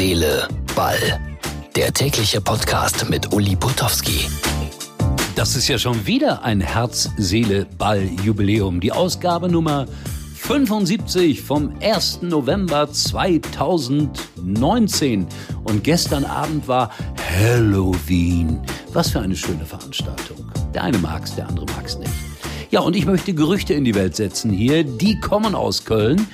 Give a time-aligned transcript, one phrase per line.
[0.00, 1.20] Seele, Ball.
[1.76, 4.30] Der tägliche Podcast mit Uli Putowski.
[5.36, 8.80] Das ist ja schon wieder ein Herz-Seele-Ball-Jubiläum.
[8.80, 9.84] Die Ausgabe Nummer
[10.36, 12.22] 75 vom 1.
[12.22, 15.26] November 2019.
[15.64, 16.90] Und gestern Abend war
[17.38, 18.58] Halloween.
[18.94, 20.50] Was für eine schöne Veranstaltung.
[20.72, 22.10] Der eine mag's, der andere mag's nicht.
[22.70, 24.82] Ja, und ich möchte Gerüchte in die Welt setzen hier.
[24.82, 26.26] Die kommen aus Köln.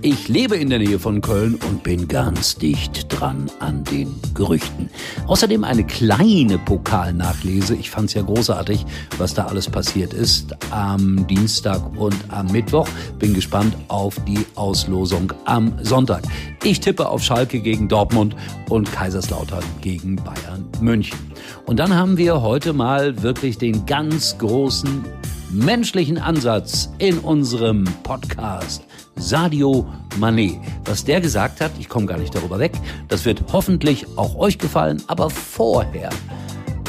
[0.00, 4.90] Ich lebe in der Nähe von Köln und bin ganz dicht dran an den Gerüchten.
[5.26, 7.74] Außerdem eine kleine Pokalnachlese.
[7.74, 8.86] Ich fand es ja großartig,
[9.18, 12.88] was da alles passiert ist am Dienstag und am Mittwoch.
[13.18, 16.22] Bin gespannt auf die Auslosung am Sonntag.
[16.62, 18.36] Ich tippe auf Schalke gegen Dortmund
[18.68, 21.18] und Kaiserslautern gegen Bayern München.
[21.66, 25.04] Und dann haben wir heute mal wirklich den ganz großen
[25.50, 28.87] menschlichen Ansatz in unserem Podcast.
[29.18, 29.86] Sadio
[30.18, 30.60] Mané.
[30.84, 32.72] Was der gesagt hat, ich komme gar nicht darüber weg,
[33.08, 36.10] das wird hoffentlich auch euch gefallen, aber vorher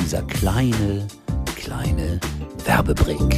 [0.02, 1.08] dieser kleine,
[1.55, 2.19] kleine
[2.66, 3.36] Werbebreak.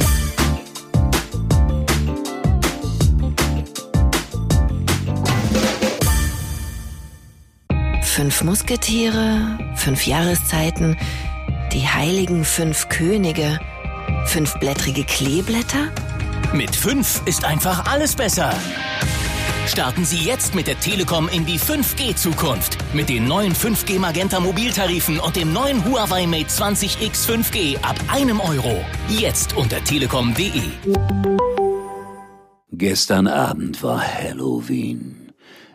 [8.02, 10.98] Fünf Musketiere, fünf Jahreszeiten,
[11.72, 13.58] die heiligen fünf Könige,
[14.26, 15.88] fünfblättrige Kleeblätter?
[16.54, 18.52] Mit 5 ist einfach alles besser.
[19.66, 22.76] Starten Sie jetzt mit der Telekom in die 5G-Zukunft.
[22.92, 28.38] Mit den neuen 5G Magenta Mobiltarifen und dem neuen Huawei Mate 20X 5G ab einem
[28.40, 28.84] Euro.
[29.08, 30.62] Jetzt unter telekom.de.
[32.70, 35.21] Gestern Abend war Halloween.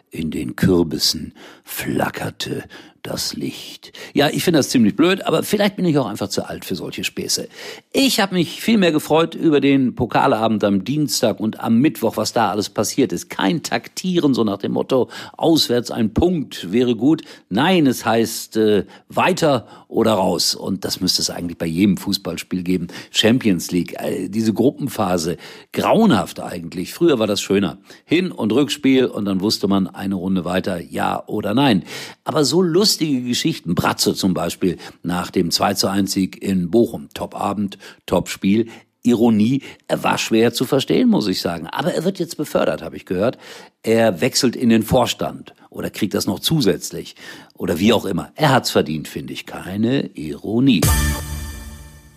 [0.09, 2.63] In den Kürbissen flackerte
[3.08, 3.94] das Licht.
[4.14, 6.75] Ja, ich finde das ziemlich blöd, aber vielleicht bin ich auch einfach zu alt für
[6.75, 7.47] solche Späße.
[7.94, 12.33] Ich habe mich viel mehr gefreut über den Pokalabend am Dienstag und am Mittwoch, was
[12.33, 13.30] da alles passiert ist.
[13.30, 17.21] Kein Taktieren, so nach dem Motto, auswärts ein Punkt wäre gut.
[17.49, 20.53] Nein, es heißt äh, weiter oder raus.
[20.53, 22.87] Und das müsste es eigentlich bei jedem Fußballspiel geben.
[23.11, 25.37] Champions League, äh, diese Gruppenphase,
[25.71, 26.93] grauenhaft eigentlich.
[26.93, 27.77] Früher war das schöner.
[28.04, 31.83] Hin- und Rückspiel und dann wusste man eine Runde weiter, ja oder nein.
[32.23, 33.75] Aber so lustig lustige Geschichten.
[33.75, 37.09] Bratze zum Beispiel nach dem 2 zu 1 Sieg in Bochum.
[37.13, 38.67] Top-Abend, Top-Spiel.
[39.03, 41.67] Ironie, er war schwer zu verstehen, muss ich sagen.
[41.67, 43.37] Aber er wird jetzt befördert, habe ich gehört.
[43.83, 47.15] Er wechselt in den Vorstand oder kriegt das noch zusätzlich
[47.53, 48.31] oder wie auch immer.
[48.36, 49.45] Er hat's verdient, finde ich.
[49.45, 50.81] Keine Ironie.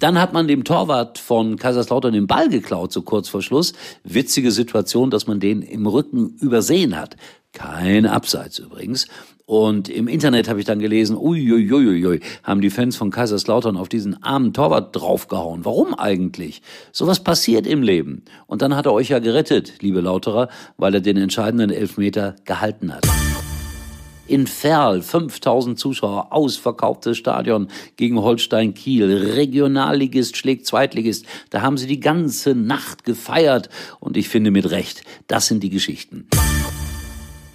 [0.01, 3.75] Dann hat man dem Torwart von Kaiserslautern den Ball geklaut, so kurz vor Schluss.
[4.03, 7.17] Witzige Situation, dass man den im Rücken übersehen hat.
[7.53, 9.07] Kein Abseits übrigens.
[9.45, 14.23] Und im Internet habe ich dann gelesen, uiuiuiui, haben die Fans von Kaiserslautern auf diesen
[14.23, 15.65] armen Torwart draufgehauen.
[15.65, 16.63] Warum eigentlich?
[16.93, 18.25] Sowas passiert im Leben.
[18.47, 22.95] Und dann hat er euch ja gerettet, liebe Lauterer, weil er den entscheidenden Elfmeter gehalten
[22.95, 23.05] hat.
[24.29, 29.33] In Ferl 5000 Zuschauer, ausverkauftes Stadion gegen Holstein Kiel.
[29.35, 31.27] Regionalligist schlägt Zweitligist.
[31.51, 33.69] Da haben sie die ganze Nacht gefeiert.
[33.99, 36.29] Und ich finde mit Recht, das sind die Geschichten.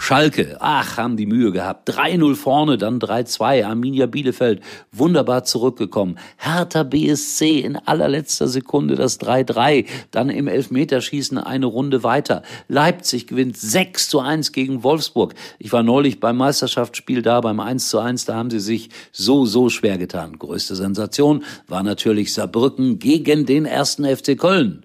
[0.08, 1.90] Schalke, ach, haben die Mühe gehabt.
[1.90, 3.66] 3-0 vorne, dann 3-2.
[3.66, 4.62] Arminia Bielefeld,
[4.92, 6.20] wunderbar zurückgekommen.
[6.38, 9.88] Hertha BSC in allerletzter Sekunde das 3-3.
[10.12, 12.44] Dann im Elfmeterschießen eine Runde weiter.
[12.68, 15.34] Leipzig gewinnt 6 zu 1 gegen Wolfsburg.
[15.58, 18.26] Ich war neulich beim Meisterschaftsspiel da, beim 1 zu 1.
[18.26, 20.38] Da haben sie sich so, so schwer getan.
[20.38, 24.84] Größte Sensation war natürlich Saarbrücken gegen den ersten FC Köln.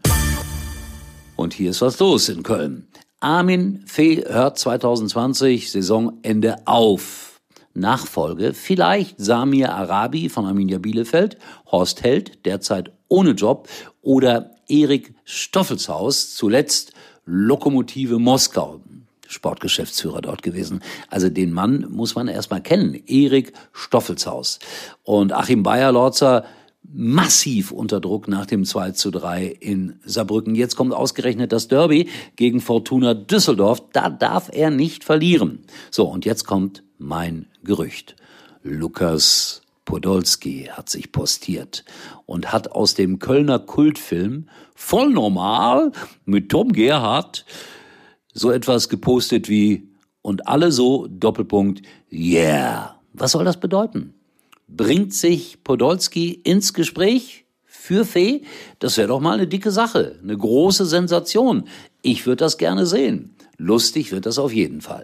[1.36, 2.86] Und hier ist was los in Köln.
[3.22, 7.38] Armin Fee hört 2020 Saisonende auf.
[7.75, 11.36] Nachfolge vielleicht Samir Arabi von Arminia Bielefeld,
[11.70, 13.69] Horst Held, derzeit ohne Job,
[14.00, 16.94] oder Erik Stoffelshaus, zuletzt
[17.26, 18.80] Lokomotive Moskau.
[19.28, 20.82] Sportgeschäftsführer dort gewesen.
[21.09, 22.94] Also den Mann muss man erstmal kennen.
[23.06, 24.59] Erik Stoffelshaus.
[25.04, 26.47] Und Achim Bayer-Lorzer
[26.92, 30.54] massiv unter Druck nach dem 2 zu 3 in Saarbrücken.
[30.54, 33.82] Jetzt kommt ausgerechnet das Derby gegen Fortuna Düsseldorf.
[33.92, 35.60] Da darf er nicht verlieren.
[35.91, 38.16] So, und jetzt kommt mein Gerücht.
[38.62, 41.84] Lukas Podolski hat sich postiert
[42.26, 45.92] und hat aus dem Kölner Kultfilm voll normal
[46.24, 47.44] mit Tom Gerhardt
[48.32, 49.88] so etwas gepostet wie
[50.22, 51.82] und alle so Doppelpunkt
[52.12, 53.00] yeah.
[53.12, 54.15] Was soll das bedeuten?
[54.76, 58.42] Bringt sich Podolski ins Gespräch für Fee?
[58.78, 61.64] Das wäre doch mal eine dicke Sache, eine große Sensation.
[62.02, 63.34] Ich würde das gerne sehen.
[63.58, 65.02] Lustig wird das auf jeden Fall.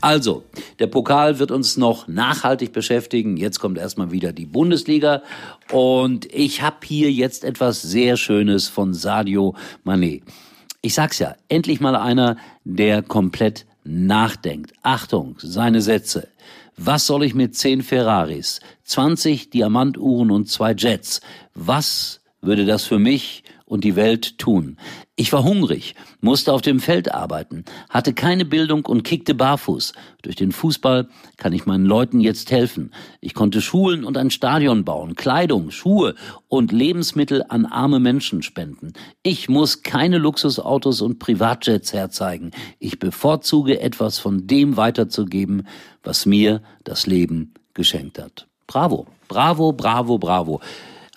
[0.00, 0.44] Also,
[0.78, 3.36] der Pokal wird uns noch nachhaltig beschäftigen.
[3.36, 5.22] Jetzt kommt erstmal wieder die Bundesliga.
[5.70, 9.54] Und ich habe hier jetzt etwas sehr Schönes von Sadio
[9.84, 10.22] Mané.
[10.80, 14.72] Ich sag's ja, endlich mal einer, der komplett nachdenkt.
[14.82, 16.28] Achtung, seine Sätze.
[16.76, 21.20] Was soll ich mit zehn Ferraris, 20 Diamantuhren und zwei Jets?
[21.54, 24.76] Was würde das für mich und die Welt tun.
[25.14, 29.92] Ich war hungrig, musste auf dem Feld arbeiten, hatte keine Bildung und kickte barfuß.
[30.22, 32.92] Durch den Fußball kann ich meinen Leuten jetzt helfen.
[33.20, 36.16] Ich konnte Schulen und ein Stadion bauen, Kleidung, Schuhe
[36.48, 38.92] und Lebensmittel an arme Menschen spenden.
[39.22, 42.50] Ich muss keine Luxusautos und Privatjets herzeigen.
[42.80, 45.66] Ich bevorzuge etwas von dem weiterzugeben,
[46.02, 48.48] was mir das Leben geschenkt hat.
[48.66, 50.60] Bravo, bravo, bravo, bravo.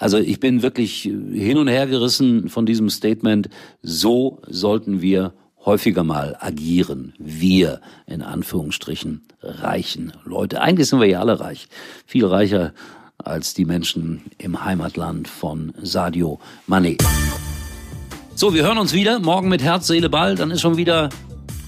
[0.04, 3.48] Also ich bin wirklich hin und her gerissen von diesem Statement.
[3.82, 5.34] So sollten wir
[5.66, 7.14] häufiger mal agieren.
[7.20, 10.62] Wir, in Anführungsstrichen, reichen Leute.
[10.62, 11.70] Eigentlich sind wir ja alle reich.
[12.06, 12.74] Viel reicher
[13.18, 17.02] als die Menschen im Heimatland von Sadio Mané.
[18.36, 19.20] So, wir hören uns wieder.
[19.20, 20.36] Morgen mit Herz, Seele, Ball.
[20.36, 21.08] Dann ist schon wieder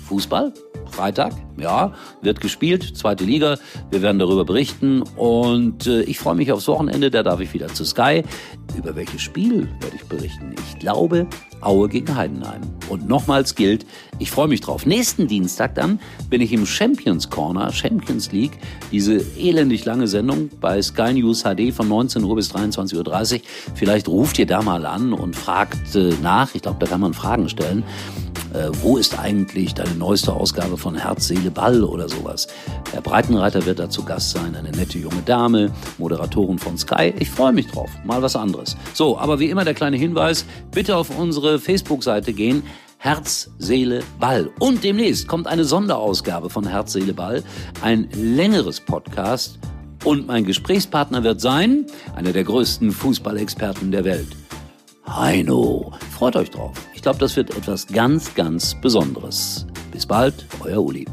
[0.09, 0.51] Fußball.
[0.95, 3.57] Freitag, ja, wird gespielt, zweite Liga.
[3.91, 7.67] Wir werden darüber berichten und äh, ich freue mich aufs Wochenende, da darf ich wieder
[7.67, 8.23] zu Sky.
[8.77, 10.55] Über welches Spiel werde ich berichten?
[10.57, 11.27] Ich glaube,
[11.59, 12.61] Aue gegen Heidenheim.
[12.89, 13.85] Und nochmals gilt,
[14.19, 14.85] ich freue mich drauf.
[14.85, 15.99] Nächsten Dienstag dann
[16.29, 18.57] bin ich im Champions Corner, Champions League,
[18.91, 23.41] diese elendig lange Sendung bei Sky News HD von 19 Uhr bis 23.30 Uhr.
[23.73, 26.55] Vielleicht ruft ihr da mal an und fragt äh, nach.
[26.55, 27.83] Ich glaube, da kann man Fragen stellen
[28.55, 32.47] äh, wo ist eigentlich deine neueste Ausgabe von Herz, Seele, Ball oder sowas.
[32.91, 37.13] Herr Breitenreiter wird dazu Gast sein, eine nette junge Dame, Moderatorin von Sky.
[37.19, 38.77] Ich freue mich drauf, mal was anderes.
[38.93, 42.63] So, aber wie immer der kleine Hinweis, bitte auf unsere Facebook-Seite gehen.
[42.97, 44.49] Herz, Seele, Ball.
[44.59, 47.43] Und demnächst kommt eine Sonderausgabe von Herz, Seele, Ball.
[47.81, 49.59] Ein längeres Podcast.
[50.03, 51.85] Und mein Gesprächspartner wird sein,
[52.15, 54.29] einer der größten Fußballexperten der Welt.
[55.07, 55.93] Heino.
[56.11, 56.73] Freut euch drauf.
[57.05, 59.67] Ich glaube, das wird etwas ganz, ganz Besonderes.
[59.91, 61.05] Bis bald, euer Uli.